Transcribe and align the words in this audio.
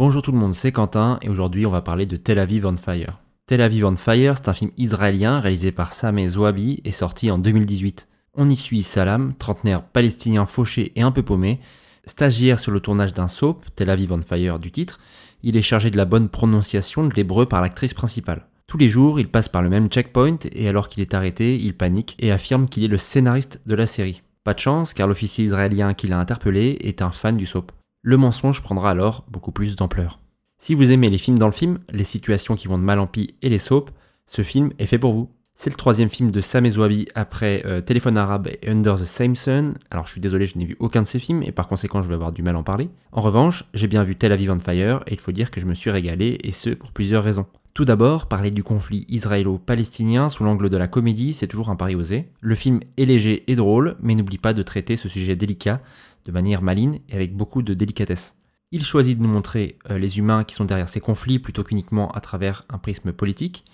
Bonjour 0.00 0.22
tout 0.22 0.32
le 0.32 0.38
monde, 0.38 0.54
c'est 0.54 0.72
Quentin 0.72 1.18
et 1.20 1.28
aujourd'hui 1.28 1.66
on 1.66 1.70
va 1.70 1.82
parler 1.82 2.06
de 2.06 2.16
Tel 2.16 2.38
Aviv 2.38 2.64
on 2.64 2.74
Fire. 2.74 3.18
Tel 3.46 3.60
Aviv 3.60 3.84
on 3.84 3.96
Fire, 3.96 4.34
c'est 4.38 4.48
un 4.48 4.54
film 4.54 4.70
israélien 4.78 5.40
réalisé 5.40 5.72
par 5.72 5.92
Sameh 5.92 6.26
Zouabi 6.26 6.80
et 6.86 6.90
sorti 6.90 7.30
en 7.30 7.36
2018. 7.36 8.08
On 8.32 8.48
y 8.48 8.56
suit 8.56 8.80
Salam, 8.80 9.34
trentenaire 9.34 9.82
palestinien 9.82 10.46
fauché 10.46 10.92
et 10.96 11.02
un 11.02 11.10
peu 11.10 11.22
paumé, 11.22 11.60
stagiaire 12.06 12.58
sur 12.58 12.72
le 12.72 12.80
tournage 12.80 13.12
d'un 13.12 13.28
soap, 13.28 13.66
Tel 13.76 13.90
Aviv 13.90 14.10
on 14.14 14.22
Fire 14.22 14.58
du 14.58 14.70
titre. 14.70 15.00
Il 15.42 15.58
est 15.58 15.60
chargé 15.60 15.90
de 15.90 15.98
la 15.98 16.06
bonne 16.06 16.30
prononciation 16.30 17.06
de 17.06 17.14
l'hébreu 17.14 17.44
par 17.44 17.60
l'actrice 17.60 17.92
principale. 17.92 18.46
Tous 18.66 18.78
les 18.78 18.88
jours, 18.88 19.20
il 19.20 19.28
passe 19.28 19.50
par 19.50 19.60
le 19.60 19.68
même 19.68 19.88
checkpoint 19.88 20.38
et 20.50 20.66
alors 20.66 20.88
qu'il 20.88 21.02
est 21.02 21.12
arrêté, 21.12 21.56
il 21.56 21.76
panique 21.76 22.16
et 22.20 22.32
affirme 22.32 22.70
qu'il 22.70 22.84
est 22.84 22.88
le 22.88 22.96
scénariste 22.96 23.60
de 23.66 23.74
la 23.74 23.84
série. 23.84 24.22
Pas 24.44 24.54
de 24.54 24.60
chance 24.60 24.94
car 24.94 25.08
l'officier 25.08 25.44
israélien 25.44 25.92
qui 25.92 26.06
l'a 26.06 26.18
interpellé 26.18 26.78
est 26.80 27.02
un 27.02 27.10
fan 27.10 27.36
du 27.36 27.44
soap 27.44 27.70
le 28.02 28.16
mensonge 28.16 28.62
prendra 28.62 28.90
alors 28.90 29.24
beaucoup 29.30 29.52
plus 29.52 29.76
d'ampleur. 29.76 30.20
Si 30.58 30.74
vous 30.74 30.92
aimez 30.92 31.10
les 31.10 31.18
films 31.18 31.38
dans 31.38 31.46
le 31.46 31.52
film, 31.52 31.78
les 31.90 32.04
situations 32.04 32.54
qui 32.54 32.68
vont 32.68 32.78
de 32.78 32.82
mal 32.82 32.98
en 32.98 33.06
pis 33.06 33.34
et 33.42 33.48
les 33.48 33.58
soaps, 33.58 33.92
ce 34.26 34.42
film 34.42 34.72
est 34.78 34.86
fait 34.86 34.98
pour 34.98 35.12
vous. 35.12 35.30
C'est 35.54 35.70
le 35.70 35.76
troisième 35.76 36.08
film 36.08 36.30
de 36.30 36.40
Sam 36.40 36.68
Zouabi 36.70 37.08
après 37.14 37.62
euh, 37.66 37.82
Téléphone 37.82 38.16
arabe 38.16 38.48
et 38.48 38.70
Under 38.70 38.98
the 38.98 39.04
Same 39.04 39.36
Sun. 39.36 39.74
Alors 39.90 40.06
je 40.06 40.12
suis 40.12 40.20
désolé, 40.20 40.46
je 40.46 40.56
n'ai 40.56 40.64
vu 40.64 40.76
aucun 40.78 41.02
de 41.02 41.06
ces 41.06 41.18
films 41.18 41.42
et 41.42 41.52
par 41.52 41.68
conséquent 41.68 42.00
je 42.00 42.08
vais 42.08 42.14
avoir 42.14 42.32
du 42.32 42.42
mal 42.42 42.56
à 42.56 42.58
en 42.58 42.62
parler. 42.62 42.88
En 43.12 43.20
revanche, 43.20 43.64
j'ai 43.74 43.86
bien 43.86 44.02
vu 44.02 44.16
Tel 44.16 44.32
Aviv 44.32 44.50
on 44.50 44.58
Fire 44.58 45.02
et 45.06 45.12
il 45.12 45.20
faut 45.20 45.32
dire 45.32 45.50
que 45.50 45.60
je 45.60 45.66
me 45.66 45.74
suis 45.74 45.90
régalé 45.90 46.38
et 46.42 46.52
ce 46.52 46.70
pour 46.70 46.92
plusieurs 46.92 47.24
raisons. 47.24 47.46
Tout 47.72 47.84
d'abord, 47.84 48.26
parler 48.26 48.50
du 48.50 48.64
conflit 48.64 49.06
israélo-palestinien 49.08 50.28
sous 50.28 50.42
l'angle 50.42 50.70
de 50.70 50.76
la 50.76 50.88
comédie, 50.88 51.34
c'est 51.34 51.46
toujours 51.46 51.70
un 51.70 51.76
pari 51.76 51.94
osé. 51.94 52.28
Le 52.40 52.54
film 52.56 52.80
est 52.96 53.04
léger 53.04 53.44
et 53.46 53.54
drôle, 53.54 53.96
mais 54.02 54.16
n'oublie 54.16 54.38
pas 54.38 54.54
de 54.54 54.62
traiter 54.62 54.96
ce 54.96 55.08
sujet 55.08 55.36
délicat 55.36 55.80
de 56.24 56.32
manière 56.32 56.62
maligne 56.62 57.00
et 57.08 57.14
avec 57.14 57.36
beaucoup 57.36 57.62
de 57.62 57.72
délicatesse. 57.72 58.36
Il 58.72 58.84
choisit 58.84 59.18
de 59.18 59.22
nous 59.22 59.28
montrer 59.28 59.78
euh, 59.88 59.98
les 59.98 60.18
humains 60.18 60.44
qui 60.44 60.54
sont 60.54 60.64
derrière 60.64 60.88
ces 60.88 61.00
conflits 61.00 61.38
plutôt 61.38 61.62
qu'uniquement 61.62 62.10
à 62.10 62.20
travers 62.20 62.64
un 62.68 62.78
prisme 62.78 63.12
politique. 63.12 63.64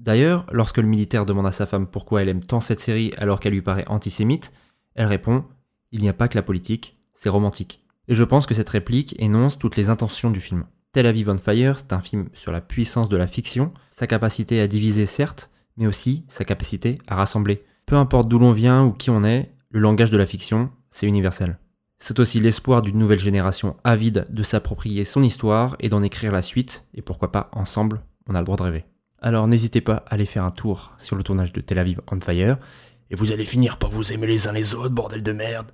D'ailleurs, 0.00 0.46
lorsque 0.50 0.78
le 0.78 0.86
militaire 0.86 1.26
demande 1.26 1.46
à 1.46 1.52
sa 1.52 1.66
femme 1.66 1.86
pourquoi 1.86 2.22
elle 2.22 2.28
aime 2.28 2.42
tant 2.42 2.60
cette 2.60 2.80
série 2.80 3.12
alors 3.18 3.38
qu'elle 3.38 3.52
lui 3.52 3.62
paraît 3.62 3.86
antisémite, 3.86 4.52
elle 4.94 5.06
répond 5.06 5.44
Il 5.90 6.00
n'y 6.00 6.08
a 6.08 6.14
pas 6.14 6.28
que 6.28 6.36
la 6.36 6.42
politique, 6.42 6.98
c'est 7.14 7.28
romantique. 7.28 7.84
Et 8.08 8.14
je 8.14 8.24
pense 8.24 8.46
que 8.46 8.54
cette 8.54 8.68
réplique 8.68 9.14
énonce 9.20 9.58
toutes 9.58 9.76
les 9.76 9.90
intentions 9.90 10.30
du 10.30 10.40
film. 10.40 10.64
Tel 10.92 11.06
Aviv 11.06 11.30
on 11.30 11.38
Fire, 11.38 11.78
c'est 11.78 11.94
un 11.94 12.02
film 12.02 12.28
sur 12.34 12.52
la 12.52 12.60
puissance 12.60 13.08
de 13.08 13.16
la 13.16 13.26
fiction, 13.26 13.72
sa 13.90 14.06
capacité 14.06 14.60
à 14.60 14.68
diviser 14.68 15.06
certes, 15.06 15.50
mais 15.78 15.86
aussi 15.86 16.26
sa 16.28 16.44
capacité 16.44 16.98
à 17.06 17.16
rassembler. 17.16 17.64
Peu 17.86 17.96
importe 17.96 18.28
d'où 18.28 18.38
l'on 18.38 18.52
vient 18.52 18.84
ou 18.84 18.92
qui 18.92 19.08
on 19.08 19.24
est, 19.24 19.50
le 19.70 19.80
langage 19.80 20.10
de 20.10 20.18
la 20.18 20.26
fiction, 20.26 20.70
c'est 20.90 21.06
universel. 21.06 21.58
C'est 21.98 22.18
aussi 22.18 22.40
l'espoir 22.40 22.82
d'une 22.82 22.98
nouvelle 22.98 23.20
génération 23.20 23.74
avide 23.84 24.26
de 24.28 24.42
s'approprier 24.42 25.06
son 25.06 25.22
histoire 25.22 25.76
et 25.80 25.88
d'en 25.88 26.02
écrire 26.02 26.30
la 26.30 26.42
suite, 26.42 26.84
et 26.92 27.00
pourquoi 27.00 27.32
pas 27.32 27.50
ensemble, 27.54 28.02
on 28.28 28.34
a 28.34 28.40
le 28.40 28.44
droit 28.44 28.58
de 28.58 28.64
rêver. 28.64 28.84
Alors 29.18 29.48
n'hésitez 29.48 29.80
pas 29.80 30.04
à 30.06 30.14
aller 30.14 30.26
faire 30.26 30.44
un 30.44 30.50
tour 30.50 30.92
sur 30.98 31.16
le 31.16 31.22
tournage 31.22 31.54
de 31.54 31.62
Tel 31.62 31.78
Aviv 31.78 32.02
on 32.10 32.20
Fire, 32.20 32.58
et 33.10 33.14
vous 33.14 33.32
allez 33.32 33.46
finir 33.46 33.78
par 33.78 33.88
vous 33.88 34.12
aimer 34.12 34.26
les 34.26 34.46
uns 34.46 34.52
les 34.52 34.74
autres, 34.74 34.90
bordel 34.90 35.22
de 35.22 35.32
merde 35.32 35.72